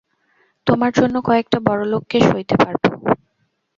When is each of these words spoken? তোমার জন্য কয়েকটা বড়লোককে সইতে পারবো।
তোমার 0.67 0.91
জন্য 0.93 1.15
কয়েকটা 1.27 1.57
বড়লোককে 1.67 2.17
সইতে 2.29 2.55
পারবো। 2.57 2.89